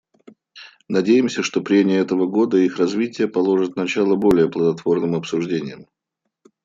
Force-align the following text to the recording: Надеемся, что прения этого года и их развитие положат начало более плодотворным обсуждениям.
Надеемся, 0.87 1.43
что 1.43 1.61
прения 1.61 1.97
этого 1.99 2.25
года 2.25 2.57
и 2.57 2.65
их 2.65 2.79
развитие 2.79 3.27
положат 3.27 3.75
начало 3.75 4.15
более 4.15 4.49
плодотворным 4.49 5.13
обсуждениям. 5.15 5.85